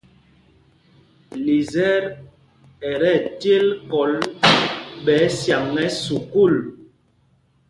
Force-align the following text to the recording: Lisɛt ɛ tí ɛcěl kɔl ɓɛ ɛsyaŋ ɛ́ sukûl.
Lisɛt 1.45 2.03
ɛ 2.89 2.91
tí 2.99 3.07
ɛcěl 3.25 3.67
kɔl 3.89 4.11
ɓɛ 5.03 5.15
ɛsyaŋ 5.25 5.65
ɛ́ 5.83 5.89
sukûl. 6.03 6.55